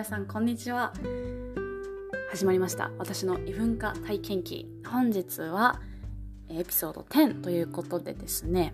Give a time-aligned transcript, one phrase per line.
[0.00, 0.94] 皆さんこんにちは。
[2.30, 2.90] 始まりました。
[2.96, 4.66] 私の異文化体験記。
[4.86, 5.78] 本日は
[6.48, 8.72] エピソード10ということでですね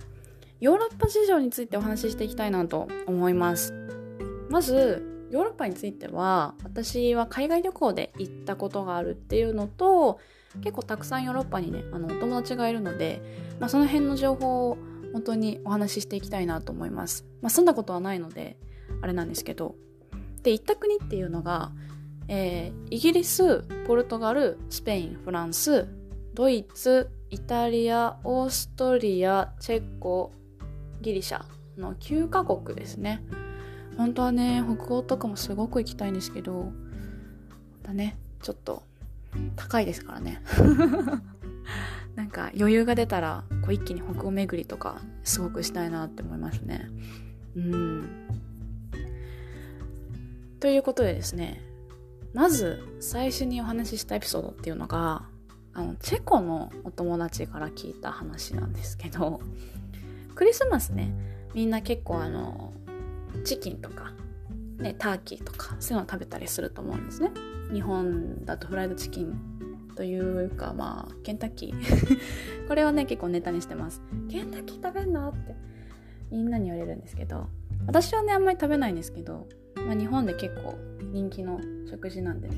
[0.60, 3.74] ヨーロッパ事情についてお話ししていきたいなと思います。
[4.50, 10.20] まずヨーロッパについては私は海外旅行で行ったことがあるっていうのと
[10.60, 13.20] 結構たくさんヨーロッパにねあのお友達がいるので、
[13.58, 14.78] まあ、その辺の情報を
[15.12, 17.26] 本当にお話ししていきたいなと思います。
[17.42, 18.58] まあ、住んだことはないので
[19.02, 19.74] あれなんですけど
[20.46, 21.72] で行った国っていうのが、
[22.28, 25.88] えー、イギリスポルトガルスペインフランス
[26.34, 30.30] ドイツイタリアオーストリアチェコ
[31.00, 31.42] ギリシャ
[31.76, 33.24] の9カ国ですね。
[33.96, 36.70] 本当はね北欧とかもすごく行きたいんですけど
[37.82, 38.84] だねちょっと
[39.56, 40.40] 高いですからね。
[42.14, 46.88] なんか余裕が出たらこう一気に北欧巡りとかすごくしたいなって思いますね。
[47.56, 48.08] うん。
[50.60, 51.62] ということでですね
[52.32, 55.22] まず最初にお話ししたエピソードっていうのが
[55.72, 59.40] あのチェコのお友達から聞いた話なんですけど
[60.34, 61.12] クリスマスね
[61.54, 62.72] みんな結構あの
[63.44, 64.12] チキンとか、
[64.78, 67.30] ね、ターキーとかそういうのを食べたりすると思うんですね。
[67.72, 72.18] 日本だとフライドチキンというかまあケンタッキー。
[72.68, 74.02] これをね結構ネタにしてます。
[74.28, 75.28] ケンタッキー食べんの？
[75.28, 75.54] って
[76.30, 77.48] みんなに言われるんですけど
[77.86, 79.46] 私はねあんまり食べないんですけど
[79.86, 80.76] まあ、日本で結構
[81.12, 82.56] 人気の食事なんでね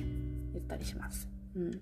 [0.53, 1.29] 言ったりします。
[1.55, 1.81] うん。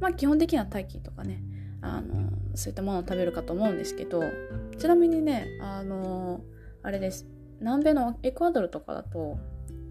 [0.00, 1.42] まあ、基本的にはタイキーとかね
[1.80, 4.22] あのそういったものを食べるかと思うんですけど
[4.78, 6.40] ちなみにねあの
[6.82, 7.26] あれです。
[7.60, 9.38] 南米のエクアドルとかだと、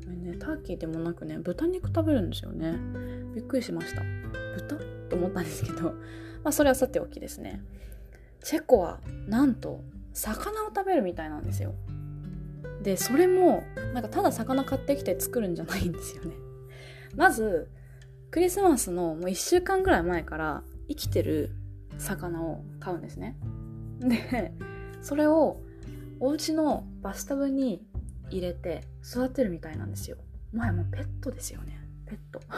[0.08, 2.78] ね、ターキーでもなくね豚肉食べるんですよね。
[3.36, 4.04] びっくりしました。
[4.56, 4.78] 豚？
[5.10, 5.92] と思ったんですけど、
[6.44, 7.62] まあ、それはさておきですね。
[8.44, 9.82] チェコはなんと
[10.14, 11.74] 魚を食べるみたいなんですよ。
[12.82, 13.64] でそれも
[13.94, 16.36] なんかただ魚買ってきて作るんじゃないんですよね。
[17.16, 17.70] まず
[18.32, 21.52] クリスマスのもう1週間ぐらい前から生きてる
[21.98, 23.38] 魚を買うんですね。
[24.00, 24.54] で
[25.02, 25.62] それを
[26.20, 27.86] お家のバスタブに
[28.30, 30.18] 入れて育てるみたいなんですよ。
[30.54, 31.80] もはやもうペットですよね。
[32.06, 32.42] ペット。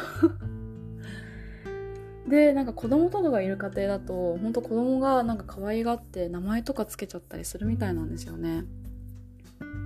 [2.30, 8.66] でなんか子供とかがいる家庭だと本当子供がなんか可愛がって名前とかつけちゃったりするみたいなんですよね。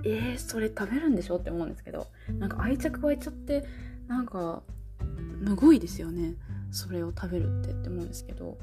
[0.04, 2.06] えー、それ食べるんでしょって思うんですけど
[2.38, 3.64] なんか愛着湧いちゃって
[4.06, 4.62] なんか
[5.40, 6.34] むごいですよね。
[6.70, 8.58] それを食べるってって思うんですけど。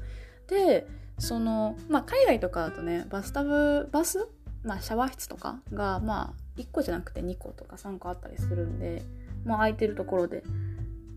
[0.48, 0.86] で
[1.18, 4.28] そのまあ海外とかだとねバスタブバス？
[4.64, 9.02] まあシャワー室とかがまあ1個じゃなくて2個とか3個あったりするんで
[9.44, 10.42] もう空いてるところで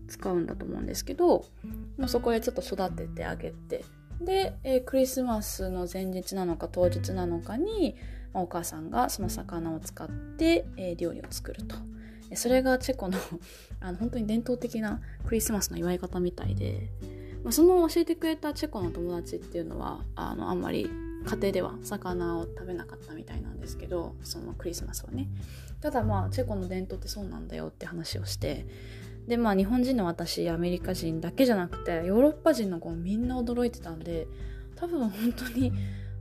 [0.08, 1.44] 使うんだと思うんですけど
[1.98, 3.84] もうそこでちょっと育ててあげて。
[4.20, 7.96] で、えー、クリスマスの前日なのか当日なのかに
[8.42, 11.76] お母さんがその魚を使って、えー、料理を作ると。
[12.34, 13.18] それがチェコの
[13.78, 16.90] あの本当に伝統的なクリスマスの祝い方みたいで、
[17.44, 20.90] まあ、その教えてくれたチェコの友達っていうのはあのあんまり
[21.24, 25.28] 家庭では魚を食べなかったみたいなんですけどそのクリスマスはね。
[25.80, 28.66] ただまあチェコの伝統ってそうなんだよって話をして
[29.28, 34.26] でまあ日本人の私アメリカ人だけじゃなくてヨーロッパ人の子もみんな驚いてたんで
[34.74, 35.72] 多分本当に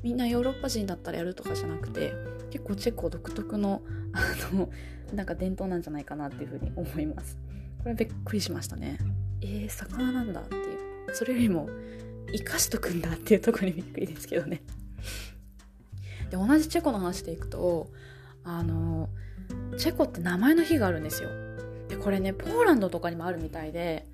[0.06, 2.14] みんなヨーロッパ人だったらやるとかじゃなくて
[2.52, 3.82] 結構チェコ独特の
[4.14, 4.70] あの
[5.16, 7.40] なんか伝統なんじゃないかなっていうふうに思います。
[7.82, 9.00] これびっくりしましたね。
[9.42, 11.16] えー、魚なんだっていう。
[11.16, 11.68] それよりも
[12.32, 14.62] 生かしとくんだっていうところにびっくりですけどね。
[16.30, 17.92] で同じチェコの話でいくと
[18.44, 19.10] あの
[19.80, 21.30] チェコって名前の日があるんですよ。
[21.90, 24.06] でこれねポーランドとかにもあるみたいで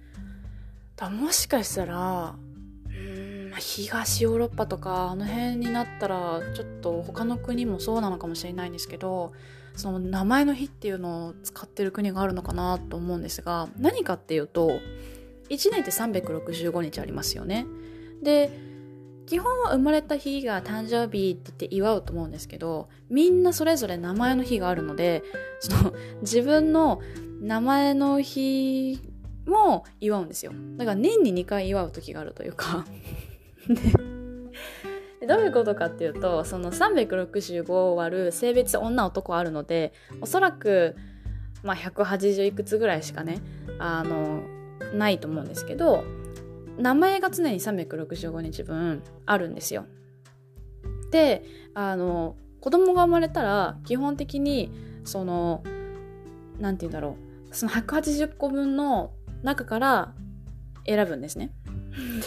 [0.95, 2.50] だもしかしたらまあ、
[3.61, 9.33] 東ヨーロッパとかあの辺になったらちょっと他の国もそうなのかもしれないんですけど
[9.75, 14.79] その名前の日っていうのを使ってる国があるのかなと思うんですが何かっていうと
[15.49, 17.65] 1年って365日ありますよね。
[18.21, 18.51] で
[19.27, 25.23] 基本は生まれた日が誕生日って言って祝うと思うんですけどみんなそれぞれ名前の日があるので
[25.59, 27.01] その自分の
[27.39, 28.99] 名前の日
[29.45, 32.85] も祝うんですよだから年に2回祝う時があるというか
[35.27, 40.95] どういうことかっていうとその365割る性別女男あるのでおそらく、
[41.63, 43.39] まあ、180いくつぐらいしかね
[43.79, 44.41] あの
[44.93, 46.03] ないと思うんですけど
[46.77, 49.85] 名前が常に365日分あるんですよ。
[51.11, 51.43] で
[51.73, 54.71] あの子供が生まれたら基本的に
[55.03, 55.63] その
[56.59, 57.17] 何て言うんだろ
[57.51, 59.11] うその180個分の
[59.43, 60.13] 中から
[60.87, 61.51] 選ぶんですね。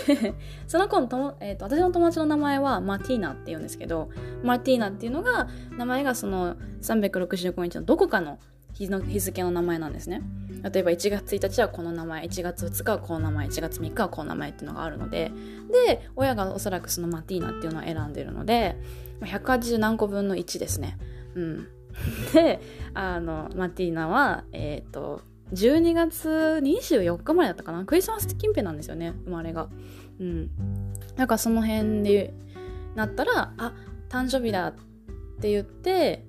[0.06, 0.34] で
[0.66, 4.11] その子のと、えーと、私の友達の名前はマティーナって言うんですけど
[4.43, 8.38] マティーナっていうのが名前がその365日のどこかの
[8.75, 10.20] 日の日付の名前なんですね。
[10.64, 15.31] 例えば1月1日はこの名前1月2日はこの名前1月3日はこの名前っていうのがあるので
[15.87, 18.76] で親がおそらくそのマティーナっていうのを選んでるので
[19.20, 20.99] 180何個分の1ですね。
[21.34, 21.69] うん、
[22.32, 22.61] で
[22.94, 25.22] あのマティーナはえっ、ー、と
[25.52, 27.85] 12月24日までだったかな？
[27.85, 29.69] クリスマス近辺なんですよね生まれが。
[30.20, 30.50] うん。
[31.17, 32.35] なんかその辺で
[32.94, 33.75] なったらあ
[34.08, 34.75] 誕生日だっ
[35.41, 36.25] て言って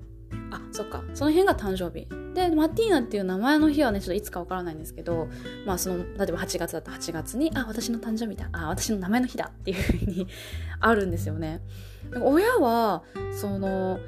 [0.52, 1.04] あそっか。
[1.14, 2.08] その辺が誕生日。
[2.34, 5.30] でマティーナっていう名前の日はねちょっといつかわからないんですけど
[5.66, 8.50] まあその例えば8月だった8月にあ私の誕生日だ。
[8.52, 10.28] あ私の名前の日だっていうふうに
[10.82, 11.62] あるんですよね。
[12.22, 14.00] 親はその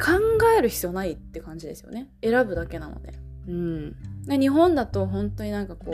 [0.00, 0.12] 考
[0.56, 2.10] える必要ないって感じですよね。
[2.22, 3.27] 選ぶだけなので。
[3.48, 3.96] うん。
[4.28, 5.90] 日本だと本当になんかこ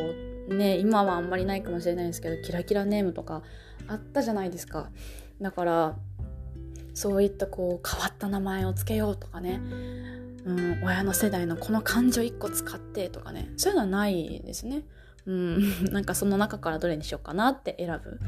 [0.48, 3.42] うね今はあんまりないかもしれないですけどキラキラネームとか
[3.86, 4.90] あったじゃないですか。
[5.40, 5.96] だから
[6.94, 9.60] そういったこう変わった名前を付けようとかね、
[10.44, 13.52] うん、親の世代のこの漢字を1個使ってとかね。
[13.56, 14.82] そういうのはないですね。
[15.26, 15.58] うん、
[15.92, 17.92] なんかその中からどれにしようかなって選ぶ。
[17.92, 18.20] だか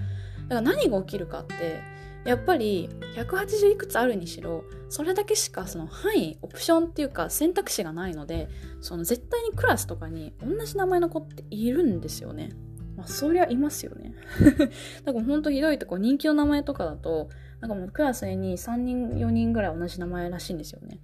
[0.48, 1.80] ら何が起きるかって
[2.26, 8.48] やっぱり180いくつあるにしろそれだけしかその範囲オプションっていうか選択肢がないので
[8.80, 12.50] その絶対にクラスとかに同じ名前の子っているんですよね。
[12.96, 14.14] まあそりゃいますよね。
[15.04, 17.28] だからほんとひどいとこ人気の名前とかだと
[17.60, 21.00] なんかもうクラスに3人4人ぐらい同じ名前らしいんですよね。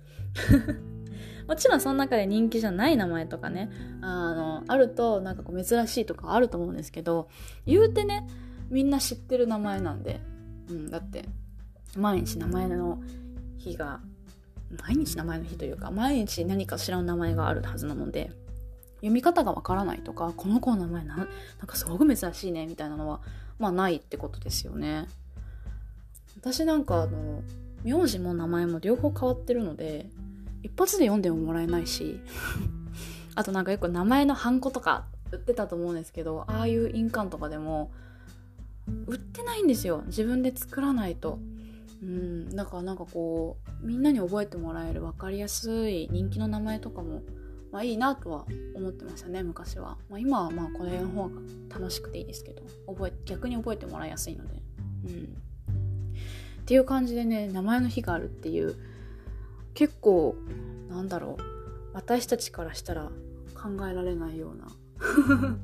[1.46, 3.70] もちろんその中で人気じゃない名前とかね
[4.00, 7.28] あのあるとなんかこう珍しいとかあると思うんですけど
[7.66, 8.26] 言うてね
[8.70, 10.20] みんな知ってる名前なんで、
[10.70, 11.24] うん、だって
[11.96, 13.00] 毎日名前の
[13.58, 14.00] 日が
[14.86, 18.30] 毎日名前の日というか毎日何か知らん名前があるはずなので
[18.96, 21.26] 読み方がわからないとかこの子の名前ななん
[21.66, 23.20] かすごく珍しいねみたいなのは
[23.58, 25.06] まあないってことですよね。
[26.36, 27.42] 私なんかあの
[27.84, 30.06] 名字も名前も両方変わってるので
[30.62, 32.20] 一発で読んでももらえないし
[33.34, 37.90] あとなんかよく名前のハンコとか売ってたと思うんですけどああいう印鑑とかでも
[39.06, 40.02] 売ってないんですよ。
[40.06, 41.38] 自分で作らないと。
[42.02, 42.56] うん。
[42.56, 47.22] だからなんかこうみんなに覚えてもらえる分かりやすい人気の名前とかも
[47.70, 51.40] まあいいなとは思ってましたね昔は、まあ、今はまあこれの方が
[51.72, 52.62] 楽しくていいですけど。
[52.86, 54.62] 覚え逆に覚えてもらいやすいので。
[55.06, 55.36] うん。
[56.62, 58.76] っていう感じでね名前の日があるっていう
[59.74, 60.36] 結構
[60.88, 61.52] なんだろう。
[61.94, 63.10] 私たちからしたら
[63.54, 64.68] 考えられないような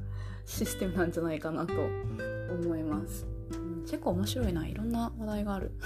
[0.44, 1.72] システムなんじゃないかなと
[2.50, 3.26] 思います、
[3.82, 4.66] 結構面白いな。
[4.66, 5.72] いろんな話題がある。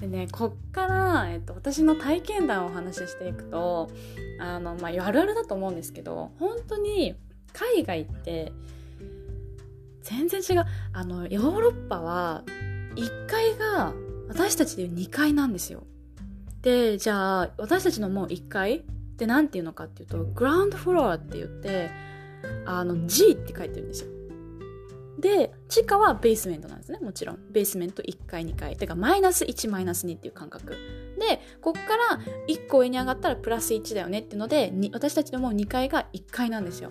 [0.00, 3.90] でねこっから、えっと、私の体験談をお話ししていくと
[4.40, 7.14] あのまああるあるだと思うんですけど本当に
[7.52, 8.52] 海外って
[10.02, 10.64] 全然違う。
[10.92, 12.42] あのヨーロッパは
[12.96, 13.94] 1階が
[14.28, 15.84] 私たちでいう2階なんですよ。
[16.62, 18.82] でじゃあ私たちのもう1階っ
[19.16, 21.90] て何て言うのかっていうとグラウンドフロアって言って
[22.66, 24.10] あの G って書いてるんですよ。
[25.18, 26.98] で地下はベースメントなんですね。
[27.00, 27.38] もちろん。
[27.50, 28.76] ベースメント1階2階。
[28.76, 30.76] てかマイナス1マイナス2っていう感覚
[31.18, 34.18] でこっから1個上に上がったらプラス1だよね。
[34.20, 36.90] っていうので私たちのもう2階が1階なんですよ。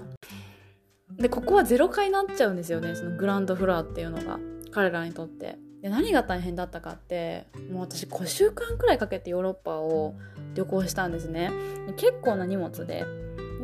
[1.18, 2.96] でここは0階になっちゃうんですよね。
[2.96, 4.40] そのグランドフロアっていうのが。
[4.74, 5.58] 彼らにとって。
[5.84, 10.16] で何が大変だったかってもう私5週間くらいかけてヨーロッパを
[10.56, 11.52] 旅行したんですね。
[11.98, 13.06] 結構な荷物で。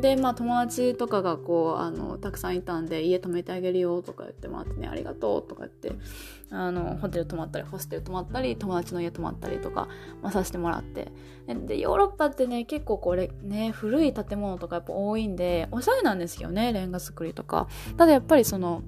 [0.00, 5.92] でまあ友達とかがこうあのたくさんいたんで家泊めてあげるよとか言ってもらってねありがとうとか言って
[6.50, 9.88] あのホテル泊まったりホステル泊まったり友達の家泊まったりとか、
[10.22, 11.12] まあ、させてもらって。
[11.66, 17.68] でヨーロッパってね結構これね古い建物とかやっぱ多いんでおしゃれなんですよねレンガ造りとか。
[17.96, 18.82] ただやっぱりその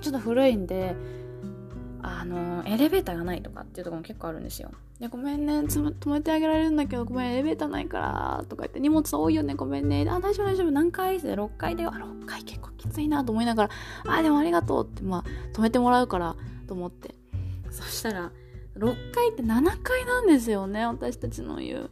[0.00, 0.94] ちょっと古いんで
[2.08, 4.70] あのエレベーターがないとかっていうとこも結構あるんですよ。
[5.00, 10.06] でごめんね止めてあげられるんだけどごめんエレベーターないからとか言って荷物多いよねごめんね。
[10.08, 10.70] あ大丈夫大丈夫。
[10.70, 13.70] 何階って6階であ6階結構きついなと思いながら。
[14.06, 16.36] あでもありがとうってまあ止めてもらうから
[16.68, 17.14] と思って。
[17.70, 18.30] そしたら
[18.76, 21.90] 6階って7階なんですよね私たちの言う。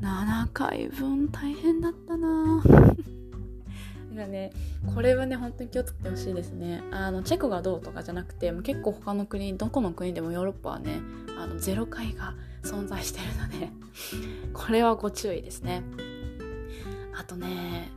[0.00, 2.62] 7階分大変だったな。
[4.26, 4.52] ね。
[4.94, 6.82] これはね本当に気をつけてほしいですね。
[6.90, 11.00] あのチェコがどうとかじゃなくても結構他の国どこの国でもヨーロッパはね
[11.38, 13.70] あのゼロ階が存在してるので
[14.52, 15.82] これはご注意ですね。
[17.18, 17.90] あとね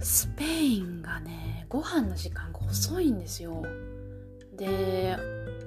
[0.00, 3.64] スペインがねご飯の時間が遅いんですよ。
[4.56, 5.16] で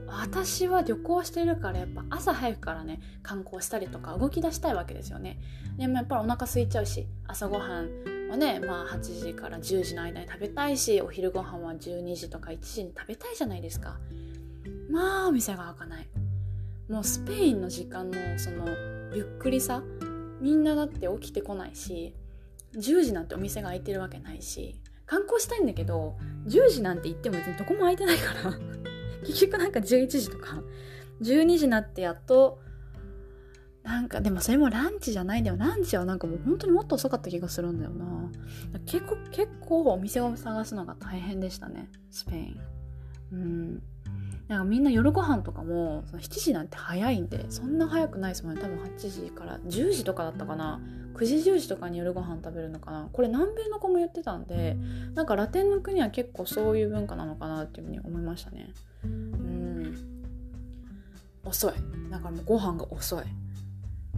[0.07, 5.39] 私は旅行してるからやっぱ朝早くからね観光したりとか動き出したいわけですよね。
[5.77, 13.97] でもやっぱりお腹空いちゃうし朝ごはんはねまあ8時から10時の間に食べたいしお昼ご飯は12時とか1時に食べたいじゃないですか。
[14.89, 16.07] まあお店が開かない。
[16.89, 18.65] もうスペインの時間のその
[19.13, 19.83] ゆっくりさ
[20.39, 22.13] みんなだって起きてこないし
[22.75, 26.17] 10時なんてお店が開いてるわけないし観光したいんだけど
[26.47, 28.57] 10時なんて言っても別にどこも開いてないから。
[29.25, 30.61] 結局なんか11時とか
[31.21, 32.59] 12時になってやっと
[33.87, 35.41] なんかでもそれもランチじゃない。
[35.41, 38.05] んだよランチはなんかもう本当にもっと遅かった気がするんだよな。
[38.85, 41.87] 結構結構お店を探すのが大変でしたね。
[42.11, 42.59] スペイン。
[43.31, 43.83] うん。
[44.49, 48.61] なんかみんな夜ご飯とかもその7時なんて早いんでそんな早くないですもんね。
[48.61, 50.81] 多分8時から10時とかだったかな。
[51.13, 53.07] 9時10時とかに夜ご飯食べるのかな。
[53.13, 54.75] これ南米の子も言ってたんで
[55.15, 58.73] なんかラテンの国は結構そういう文化なのかなっていうふうに思いましたね。
[59.05, 59.95] うん。
[61.45, 61.73] 遅い。
[62.11, 63.23] だからもうご飯が遅い。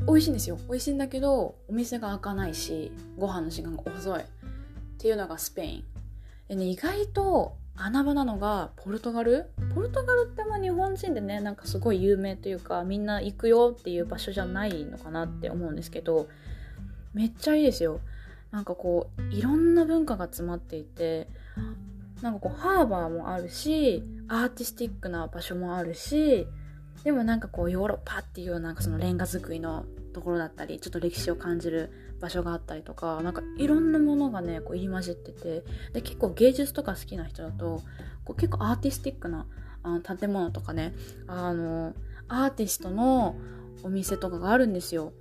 [0.07, 0.57] 美味しいんですよ。
[0.67, 4.21] 美味しいんだけどお店が開かないしご飯の時間が遅い。
[4.21, 4.23] っ
[4.97, 5.83] ていうのがスペイン。
[6.47, 9.51] でね意外と穴場なのがポルトガル？
[9.73, 16.27] ポルトガルってまあ日本人でねなんかすごい有名というかみんな行くよっていう場所じゃないのかなって思うんですけど
[17.13, 18.01] めっちゃいいですよ。
[18.51, 21.27] なんかこういろんな文化が詰まっていて
[22.21, 26.47] なんかこうハーバーもあるしアーティスティックな場所もあるし
[27.03, 35.63] でもなんかこうヨーロッパっていうなんかそのレンガ造りのところだったりちょっと歴史を感じる場所があったりとかなんかいろんなものがねこう入り混じってて
[35.93, 37.81] で結構芸術とか好きな人だと
[38.25, 39.45] こう結構アーティスティックな
[39.83, 40.93] あの建物とかね
[41.27, 41.93] あの
[42.27, 43.35] アーティストの
[43.83, 45.13] お店とかがあるんですよ。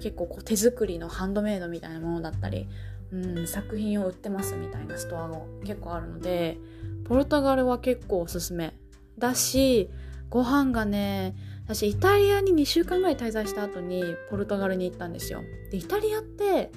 [0.00, 2.68] 結構こう手作りのハンドメイドみたいなものだったり、
[3.12, 6.58] うん、作品を売ってますみたいなストアが結構あるので
[7.06, 8.74] ポルトガルは結構おすすめ
[9.18, 9.88] だし
[10.30, 15.42] ご飯がね私イタリアに2週間ぐらい滞在した後にポルトガルに行ったんですよ。
[15.70, 16.70] でイタリアって、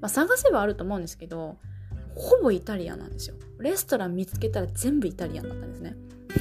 [0.00, 1.56] まあ、探せばあると思うんですけど
[2.14, 3.36] ほぼイタリアなんですよ。
[3.58, 5.96] レストラン見つけたら全部イタリアンだったんですね。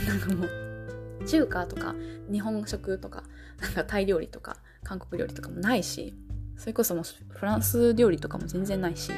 [0.08, 1.96] なんかもう中華とか
[2.32, 3.24] 日本食とか
[3.62, 6.14] なんかタイ料理とか韓国料理とかもないし
[6.58, 9.12] それこそもうフランス料理とかも全然ないし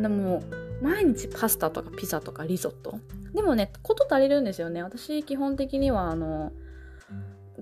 [0.00, 0.42] でも
[0.82, 2.98] 毎日パスタとかピザとかリゾット？
[3.34, 4.82] でもねこと足りるんですよね。
[4.82, 6.52] 私基本的にはあの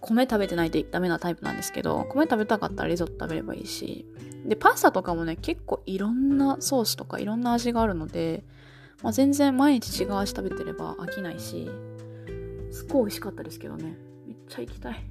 [0.00, 4.06] 米食べてないとダメなタイプなんですけど米食べたかったらリゾット食べればいいし。
[4.44, 8.42] でパスタとかもね結構いろんなソースとかいろんな味があるので、
[9.02, 11.70] まあ、全然毎日違う味食べてれば飽きないし
[12.72, 13.96] すっごい美味しかったですけどね。
[14.26, 15.04] めっちゃ行きたい。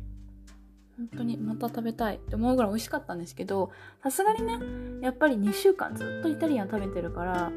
[0.97, 2.17] 本当にまた食べたい。
[2.17, 3.71] って思うぐらい美味しかったんですけど
[4.03, 4.59] さすがにね
[5.01, 7.51] やっぱり2週間ずっとイタリアン食べてるから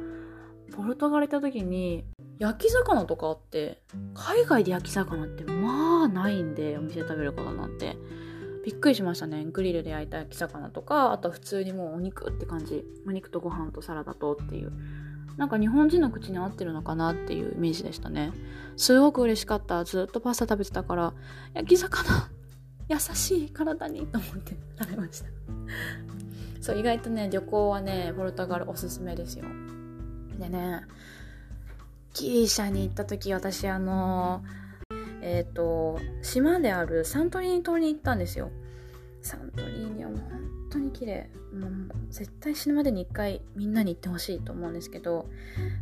[0.77, 2.05] ポルトガル行った時に
[2.39, 3.81] 焼き魚とかあって
[4.15, 7.97] 海外で焼き魚ってまあないんでお店食べることなんて。
[8.65, 9.45] びっくりしましたね。
[9.45, 12.83] グリルで焼いた焼き魚とかあとは普通にもうお肉って感じ。
[13.07, 14.73] お肉とご飯とサラダとっていう。
[15.37, 18.33] なんか日本人の口に合ってるのかなっていうイメージでしたね。
[18.79, 19.85] すごく嬉しかった。
[19.85, 21.13] ずっとパスタ食べてたから
[21.53, 22.31] 焼き魚
[22.89, 25.27] 優しい体にと思って 食べました。
[26.63, 29.45] そう意外とね旅行はねポルトガルおすすめですよ。
[30.45, 30.83] でね
[32.13, 34.43] ギリシャに行った時私あの
[35.23, 38.51] えっ、ー、と島であるサントリーニ島に行ったんですよ。
[39.23, 41.31] サントリーニはもう本当に綺麗。
[41.55, 41.71] もう
[42.11, 45.29] 絶対死ぬまでに一回みんなに行ってほしいと思うんですけど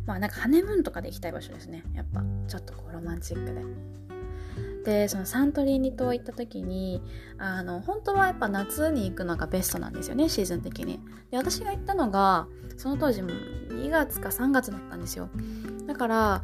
[0.05, 1.83] まあなんかハネムーンとかで行きたい場所ですね。
[1.93, 3.61] やっぱちょっとこうロマンチックで。
[4.83, 7.01] でそのサントリーニ島行った時に
[7.37, 10.99] あの本当はやっぱ夏に行くのがベストなんですよねシーズン的に。
[11.31, 12.47] で私が行ったのが
[12.77, 15.29] その当時も2月か3月だったんですよ。
[15.87, 16.43] だから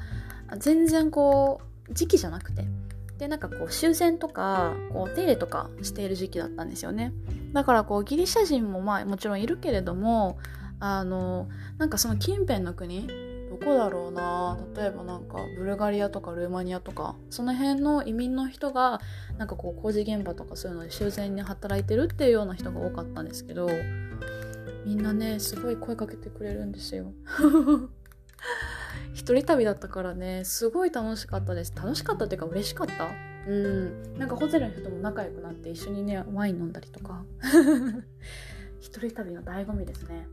[0.58, 2.66] 全然こう時期じゃなくて。
[3.20, 7.14] でなんかこう終戦とかこう手入れとかしている時期だったんですよね。
[7.52, 10.40] だからこうギリシャ人もまあもちろんいるけれども
[10.80, 13.10] あのなんかその近辺の国
[13.50, 14.58] どこだろうな。
[14.76, 19.02] 例えばなんかブルガリアとかルーマニアとかその辺の移民の人が
[19.38, 23.70] なんかこう工事現場とかそういうので修繕に働いてるっていうような人が多かったんですけど
[24.86, 27.12] みんなねすごい声かけてくれるんですよ。
[29.14, 31.74] 一人旅だったからねすごい楽しかったです。
[31.76, 33.10] 楽しかったっていうか嬉しかった？
[33.48, 34.18] うん。
[34.20, 37.24] なんかホテルの人とも仲良くなって一緒にねワイン飲んだりとか。
[38.80, 40.28] 一人旅の醍醐味ですね。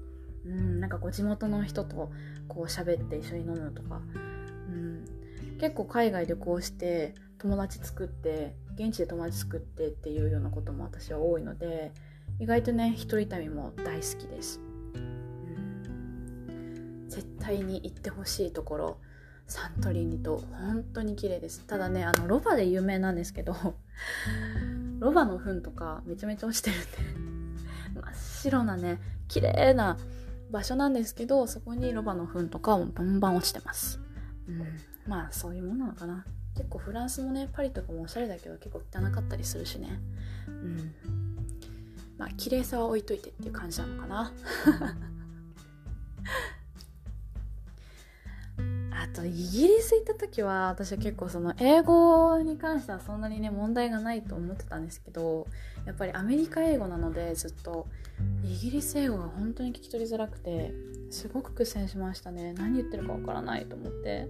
[0.47, 2.11] うんなんかこう地元の人と
[2.49, 4.01] こう喋って一緒に飲むとか、
[4.69, 5.05] うん、
[5.59, 11.93] 結構海外旅行して友達作って現地で友達作ってっていうようなことも私は多いので
[12.39, 14.61] 意外とね一人旅も大好きです、
[14.95, 18.99] うん、絶対に行ってほしいところ
[19.49, 21.65] サントリーニと本当に綺麗です。
[21.67, 23.55] ただねあのロバで有名なんですけど
[24.99, 26.77] ロバの糞とかめちゃめちゃ落ちてる
[27.21, 27.55] ん
[27.95, 28.99] で真っ白なね
[29.29, 29.99] 綺麗な
[30.51, 34.01] 場所なんですけどそこにロバの糞とかもバンバン落ちてます、
[34.49, 34.63] うん、
[35.07, 36.25] まあそういうものなのかな。
[36.57, 40.01] 結構フランスもねパリとかもおしゃれだけど結構汚かったりするしね。
[40.49, 40.95] うん。
[42.17, 44.21] まあ綺麗さは置いといてっていう感じなのかな。
[44.23, 44.33] あ
[49.17, 55.47] とイギリス行った時は私は結構その英語に関してはそんなにね問題がないと思ってたんですけど
[55.87, 57.87] やっぱりアメリカ英語なのでずっと
[58.45, 60.73] イギリス英語が本当に聞き取りづらくて
[61.11, 62.53] すごく苦戦しましたね。
[62.55, 64.29] 何言ってるかわからないと思って。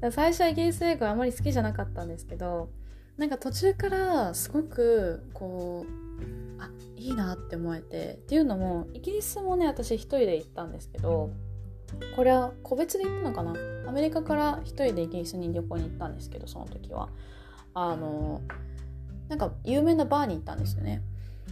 [0.12, 2.68] 最初はイギリス英語あまり好きじゃなかったんですけど
[3.16, 11.32] なんか途中からすごくこうあいいなって思えてっていうのもイギリスもね私一人で行ったんですけど
[12.16, 13.54] これは個別で行ったのかな？
[13.88, 17.08] アメリカから一人でイギリスに旅行に行ったんですけどその時は。
[17.74, 18.40] あの
[19.28, 21.02] なんか有名なバーに行ったんですよね。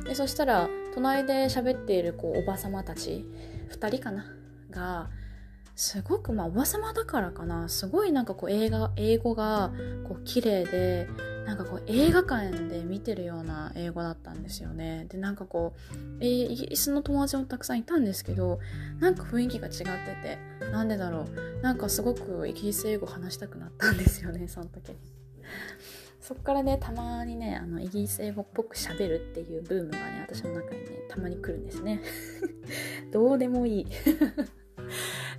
[0.04, 3.24] でそしたら隣で喋っているこうおばさまたち
[3.70, 4.24] 2人かな？
[4.70, 5.08] が
[5.74, 7.68] すごくまあおばさまだからかな？
[7.68, 9.72] すごいなんかこう映画英語が
[10.08, 11.08] こう綺麗で
[11.46, 15.06] なんかこう映画館で見てるような英語だったんですよね。
[15.08, 18.58] でなんかこう、えー、イギリスの友達もたくさんいたんですけど
[18.98, 19.82] なんか雰囲気が違って
[20.60, 21.62] てなんでだろう。
[21.62, 24.90] なんかすごくイギリス英語話したくなったんですよね その時。
[24.90, 24.98] に。
[26.20, 32.02] そっからねたまにねあのイギリス英語っぽくしゃべるっていうブームがね私の中にねたまに来るんですね。
[33.12, 33.86] どうでもいい。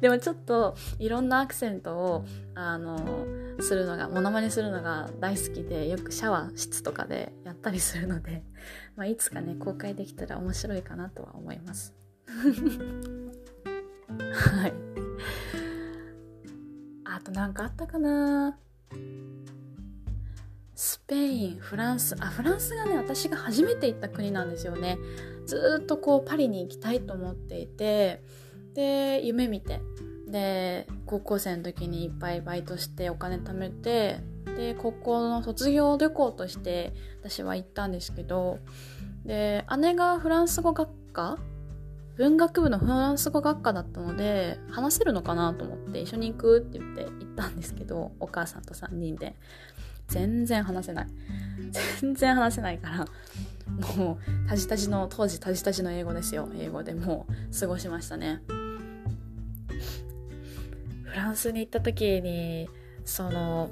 [0.02, 2.26] でもちょっといろんなアクセントを
[2.56, 3.26] あの
[3.60, 8.44] するのがモノマネするのが大好きでよくシャワー室とかでやったりするので、
[8.96, 11.94] まあ、いつかね公開できたら面白いかなとは思います。
[12.28, 14.74] はい。
[17.06, 18.60] あと何かあったかな？
[20.76, 22.16] スペインフランス。
[22.20, 25.00] あフランスがね私が初めて行った国なんですよね。
[25.48, 28.22] ずっとこうパリに行きたいと思っていて
[28.78, 29.82] で夢見て。
[30.30, 34.20] で高校生の時にいっぱいバイトしてお金貯めて
[34.58, 38.60] で高校の卒業旅行として私は行ったんですけど
[39.24, 41.38] で姉がフランス語学科
[42.18, 49.36] 文学部のフランス語学科だったので話せるのかなと思って一緒に行くって言って行ったんですけどお母さんと3人で。
[50.08, 51.08] 全然話せない。
[52.02, 53.06] 全然話せないから
[53.98, 54.14] も
[54.46, 56.50] うタジタジの当時タジタジの英語ですよ。
[56.56, 58.42] 英語でもう過ごしましたね。
[61.18, 62.70] ランスに行った時に
[63.04, 63.70] その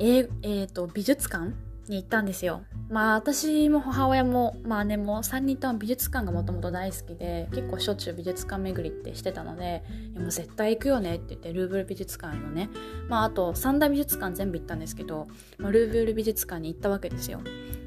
[0.00, 1.52] ええー、と美術館
[1.88, 2.62] に行ったんですよ。
[2.88, 9.82] まあ私も母親も、まあ、姉も3人とも美術館がもともと大好きで結構しょっちゅう美術館巡りってしてたので
[10.16, 12.70] 「もう絶対行くよね」って言ってルーブル美術館のね。
[13.08, 15.26] まああと三大美術館全部行ったんですけど、
[15.58, 17.40] まあ、ルーブル美術館に行ったわけですよ。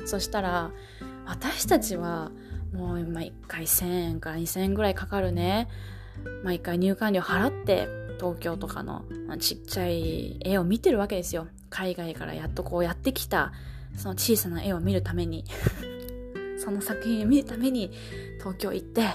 [0.05, 0.71] そしたら
[1.25, 2.31] 私たちは
[2.73, 5.69] もう今1回1000円から2000円ぐらいかかるね。
[6.43, 7.87] 毎回入館料払って
[8.19, 9.05] 東京とかの
[9.39, 11.47] ちっちゃい絵を見てるわけですよ。
[11.69, 13.51] 海外からやっとこうやってきた
[13.97, 15.45] その小さな絵を見るために。
[16.57, 17.91] その作品を見るために
[18.39, 19.05] 東京行って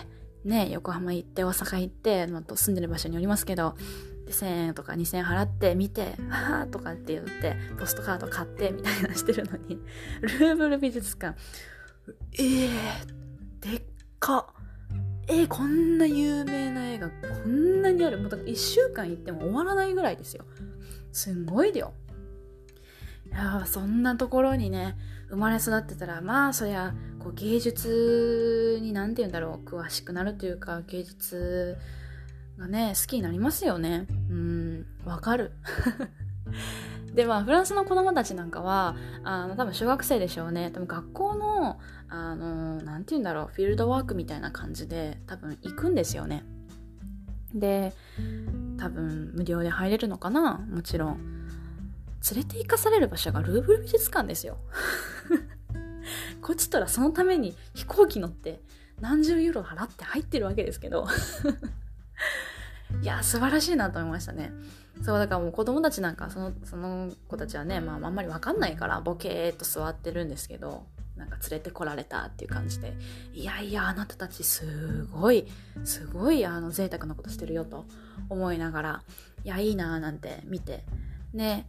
[0.45, 3.75] ね横浜行って大阪行って、まあ、住んでる場所によりますけど
[4.29, 9.79] 1000円とか2000円払って見て「はあ」とかって言ってポストカード買ってみたいなしてるのに。
[10.21, 11.39] ルーブル美術館。
[12.33, 12.69] えー、
[13.61, 13.83] でっ
[14.19, 14.53] か
[15.31, 17.15] えー、こんな有名な映画こ
[17.47, 18.19] んなにある。
[18.19, 20.45] もうだから1週間行っても終わらないぐらいですよ。
[21.13, 21.95] すんごいだよ
[23.27, 24.97] いやそんなところにね
[25.31, 29.69] 生まれ育ってたらまあそりゃこう芸術に何て言うんだろう。
[29.69, 31.77] 詳しくなるというか芸術
[32.59, 34.07] がね好きになりますよね。
[34.31, 35.53] うんわかる。
[37.15, 40.71] でまあフランスの子供たちなんかはあの多分小学生でしょうね。
[40.71, 46.45] 多分学校のあの何て言うんだろうフィールドワークみたいな感じで多分行くんですよね。
[47.55, 47.95] で
[48.79, 50.59] 多分無料で入れるのかな？
[50.59, 51.39] もちろん。
[52.33, 54.59] 連れて行かされる場所がルーブル美術館ですよ。
[56.43, 58.61] こっちとらそのために飛行機乗って
[59.01, 61.07] 何十ユーロ払って入ってるわけですけど。
[63.03, 64.53] いや素晴らしいなと思いましたね。
[65.03, 72.95] そうだからもう子供たちなんかそのその子たちはね、まあ、あんまり分かんないからボケーっと座ってるんですけどなんか連れてこられたっていう感じで
[73.33, 75.47] いやいやあなたたちすごい
[75.85, 77.87] すごいあの贅沢なことしてるよと
[78.29, 79.03] 思いながら
[79.45, 80.85] いやいいなーなんて見て
[81.33, 81.69] ね。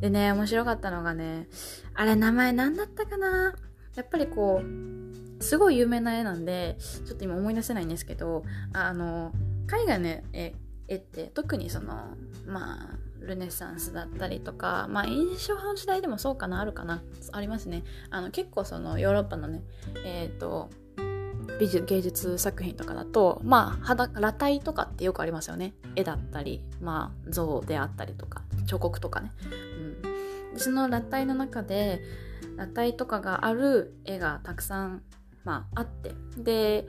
[0.00, 1.48] でね面白かったのがね
[1.94, 3.54] あれ名前何だったかな？
[3.94, 8.44] やっぱりこうすごい有名な絵なんでちょっと今思い出せないんですけど
[8.74, 9.32] あの
[9.66, 10.54] 海外の絵
[10.92, 12.88] 絵って特にそのまあ
[13.20, 17.02] ルネサンスだったりとかまあ印象派の時代でもそうかなあるかな
[17.32, 17.84] ありますね。
[18.10, 19.62] あの結構そのヨーロッパのね
[20.04, 20.70] えっ、ー、と
[21.58, 25.74] 美術芸術作品とかだとまあ裸裸体とかってよくありますよね。
[25.96, 29.32] 絵だったりまあ像であったりとか彫刻とかね、
[30.52, 32.02] うん、その裸体の中で
[32.56, 35.02] 裸体とかがある絵がたくさん、
[35.44, 36.14] まあ、あって。
[36.36, 36.86] で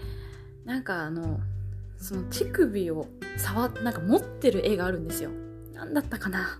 [0.66, 1.40] なんかあの
[2.04, 5.30] その乳首を触っなんか持ってる絵があるんですよ。
[5.74, 6.60] 何だったかな？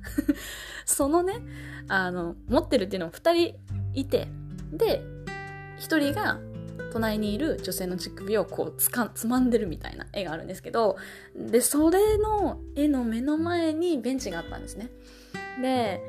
[0.86, 1.42] そのね
[1.88, 3.58] あの持ってるっていうのは2人
[3.92, 4.28] いて
[4.72, 5.02] で
[5.76, 6.40] 1人が
[6.90, 10.96] 隣にいる女性の乳首をこうつかつまんでるみたいな絵があるんですけど
[11.36, 14.88] でそれの絵の目の前にベンチがあったんですね。
[15.60, 16.00] で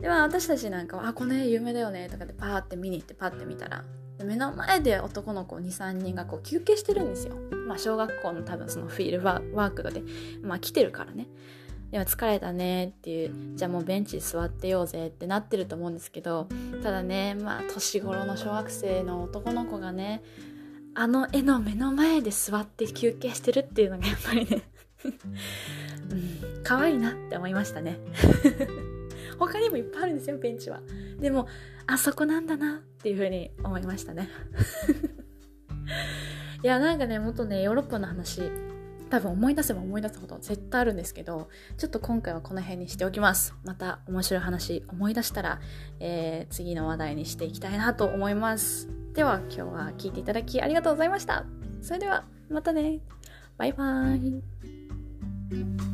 [0.00, 3.84] では私たちなんかは「あこの絵有名だよね」とかでパーって見に行ってパッて見たら
[4.24, 7.36] 目の前で男の子23人がこう休憩してるんですよ。
[7.66, 10.02] まあ小学校の多分そのフィールワークで、
[10.42, 11.26] まあ来てるからね。
[11.90, 16.48] でも疲れたねっていう、じゃあもうベンチ座ってようぜってなってると思うんですけど、
[16.82, 20.22] ただね、まあ年頃の小学生の男の子がね、
[20.94, 24.62] あの絵の目の前で座って休憩してるっていうのがやっぱりね
[26.10, 27.98] うん、可愛いなって思いましたね
[29.40, 30.80] 他にもいっぱいあるんですよ、ベンチは。
[31.18, 31.48] でも、
[31.86, 34.28] あそこなんだなっていうふうに思いましたね。
[36.62, 38.42] いや、なんかね、もっとね、ヨーロッパの話、
[39.08, 41.48] 多分思い出せば思い出すほど絶対あるんですけど、
[41.78, 43.54] ちょっと今回はこの辺にしておきます。
[43.64, 45.60] また面白い話思い出したら、
[45.98, 48.88] えー、次の話題にしていきたいなと思います。
[49.14, 51.44] では今日は聞いていただきありがとうございました。
[51.82, 53.00] それではまたね。
[53.56, 55.89] バイバーイ。